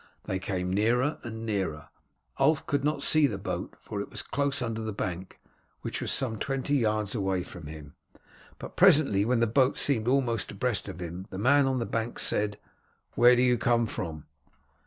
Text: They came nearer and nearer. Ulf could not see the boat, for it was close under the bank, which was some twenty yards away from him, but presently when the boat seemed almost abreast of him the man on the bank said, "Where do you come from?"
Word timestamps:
They 0.23 0.39
came 0.39 0.73
nearer 0.73 1.19
and 1.21 1.45
nearer. 1.45 1.89
Ulf 2.39 2.65
could 2.65 2.83
not 2.83 3.03
see 3.03 3.27
the 3.27 3.37
boat, 3.37 3.75
for 3.79 4.01
it 4.01 4.09
was 4.09 4.23
close 4.23 4.59
under 4.59 4.81
the 4.81 4.91
bank, 4.91 5.39
which 5.81 6.01
was 6.01 6.11
some 6.11 6.39
twenty 6.39 6.73
yards 6.73 7.13
away 7.13 7.43
from 7.43 7.67
him, 7.67 7.93
but 8.57 8.75
presently 8.75 9.25
when 9.25 9.41
the 9.41 9.45
boat 9.45 9.77
seemed 9.77 10.07
almost 10.07 10.49
abreast 10.51 10.87
of 10.87 11.01
him 11.03 11.27
the 11.29 11.37
man 11.37 11.67
on 11.67 11.77
the 11.77 11.85
bank 11.85 12.17
said, 12.17 12.57
"Where 13.13 13.35
do 13.35 13.43
you 13.43 13.59
come 13.59 13.85
from?" 13.85 14.25